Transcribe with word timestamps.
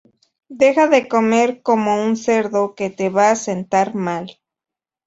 Deja 0.49 0.87
de 0.87 1.07
comer 1.07 1.61
como 1.61 2.01
un 2.03 2.17
cerdo 2.17 2.73
que 2.73 2.89
te 2.89 3.09
va 3.11 3.29
a 3.29 3.35
sentar 3.45 3.93
mal 3.93 4.25